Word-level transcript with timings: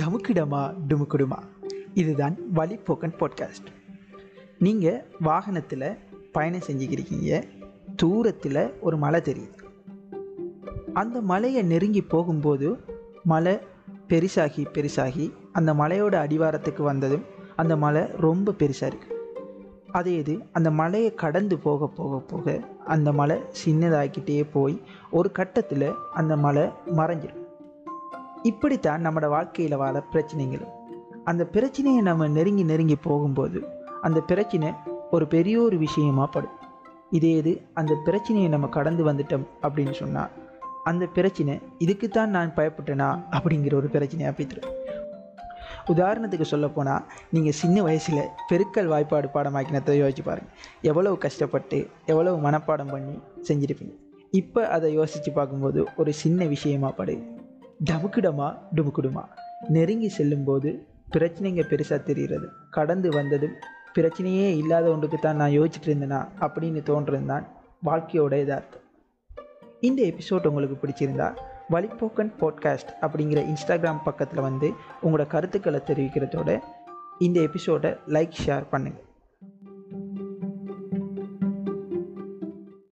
டமுக்கிடமா 0.00 0.74
டுமுக்குடுமா? 0.88 1.38
இதுதான் 1.94 2.36
வழிப்போக்கன் 2.54 3.16
பாட்காஸ்ட் 3.20 3.70
நீங்கள் 4.58 5.04
வாகனத்தில் 5.20 5.98
பயணம் 6.32 6.60
செஞ்சுக்கிறீங்க 6.66 7.42
தூரத்தில் 7.96 8.72
ஒரு 8.80 8.96
மலை 8.98 9.20
தெரியுது. 9.20 9.62
அந்த 10.92 11.20
மலையை 11.20 11.62
நெருங்கி 11.62 12.02
போகும்போது 12.02 12.78
மலை 13.24 13.58
பெருசாகி 14.08 14.66
பெருசாகி 14.72 15.32
அந்த 15.52 15.74
மலையோட 15.74 16.14
அடிவாரத்துக்கு 16.14 16.82
வந்ததும் 16.82 17.22
அந்த 17.56 17.76
மலை 17.76 18.02
ரொம்ப 18.16 18.52
பெருசாக 18.52 18.92
இருக்குது 18.92 19.12
அதே 19.90 20.14
இது 20.14 20.38
அந்த 20.52 20.70
மலையை 20.70 21.14
கடந்து 21.14 21.58
போக 21.58 21.88
போக 21.88 22.18
போக 22.18 22.60
அந்த 22.86 23.12
மலை 23.12 23.40
சின்னதாக்கிட்டே 23.64 24.46
போய் 24.52 24.82
ஒரு 25.10 25.32
கட்டத்தில் 25.32 25.90
அந்த 26.14 26.36
மலை 26.36 26.62
மறைஞ்சிடும் 26.96 27.43
இப்படித்தான் 28.50 29.04
நம்மளோட 29.06 29.28
வாழ்க்கையில் 29.28 29.76
வாழ 29.76 30.00
பிரச்சனைகள் 30.00 30.64
அந்த 31.24 31.46
பிரச்சனையை 31.46 32.00
நம்ம 32.02 32.28
நெருங்கி 32.28 32.64
நெருங்கி 32.64 32.96
போகும்போது 32.96 33.58
அந்த 34.02 34.20
பிரச்சனை 34.20 34.70
ஒரு 35.10 35.26
பெரிய 35.26 35.60
ஒரு 35.60 35.76
விஷயமா 35.78 36.26
படும். 36.26 36.56
இதே 37.10 37.30
இது 37.30 37.52
அந்த 37.74 37.92
பிரச்சனையை 38.04 38.48
நம்ம 38.50 38.66
கடந்து 38.66 39.02
வந்துட்டோம் 39.10 39.46
அப்படின்னு 39.62 39.94
சொன்னால் 39.94 40.32
அந்த 40.84 41.06
பிரச்சனை 41.06 41.60
இதுக்குத்தான் 41.78 42.34
நான் 42.36 42.54
பயப்பட்டேனா 42.56 43.08
அப்படிங்கிற 43.36 43.74
ஒரு 43.74 43.88
பிரச்சனையாக 43.94 44.34
போய்த்துரும். 44.38 44.70
உதாரணத்துக்கு 45.92 46.42
சொல்லப்போனால் 46.42 47.04
நீங்கள் 47.30 47.56
சின்ன 47.60 47.82
வயசில் 47.82 48.22
பெருக்கல் 48.50 48.90
வாய்ப்பாடு 48.92 49.28
பாடமாக்கினத்தை 49.34 49.94
யோசிச்சு 50.02 50.24
பாருங்கள் 50.24 50.54
எவ்வளவு 50.80 51.18
கஷ்டப்பட்டு 51.18 51.78
எவ்வளவு 52.06 52.50
மனப்பாடம் 52.50 52.90
பண்ணி 52.90 53.14
செஞ்சுருப்பீங்க. 53.48 53.94
இப்போ 54.30 54.68
அதை 54.68 54.92
யோசித்து 54.92 55.32
பார்க்கும்போது 55.32 55.80
ஒரு 55.96 56.12
சின்ன 56.12 56.44
விஷயமா 56.44 56.90
படு. 56.90 57.33
டமுக்குடமா 57.90 58.58
டுமுக்குடுமா 58.74 59.24
நெருங்கி 59.68 60.08
செல்லும்போது 60.08 60.86
பிரச்சனைங்க 61.12 61.62
பெருசாக 61.62 62.02
தெரிகிறது. 62.02 62.48
கடந்து 62.70 63.10
வந்ததும் 63.10 63.52
பிரச்சனையே 63.94 64.56
இல்லாத 64.56 64.90
ஒன்றுக்கு 64.90 65.18
தான் 65.18 65.36
நான் 65.36 65.50
யோசிச்சுட்டு 65.50 65.84
இருந்தேனா? 65.84 66.28
அப்படின்னு 66.40 66.80
தோன்றது 66.82 67.26
தான் 67.26 67.46
வாழ்க்கையோட 67.84 68.32
இதார்த்தம் 68.32 68.82
இந்த 69.80 70.02
எபிசோட் 70.02 70.46
உங்களுக்கு 70.46 70.86
பிடிச்சிருந்தா 70.86 71.36
வழிப்போக்கன் 71.70 72.32
பாட்காஸ்ட் 72.40 72.92
அப்படிங்கிற 73.00 73.44
இன்ஸ்டாகிராம் 73.46 74.02
பக்கத்தில் 74.04 74.40
வந்து 74.40 74.72
உங்களோட 75.02 75.26
கருத்துக்களை 75.26 75.80
தெரிவிக்கிறதோட 75.86 76.60
இந்த 77.18 77.40
எபிசோடை 77.40 77.90
லைக் 77.90 78.32
ஷேர் 78.46 78.62
பண்ணுங்கள் 78.72 79.12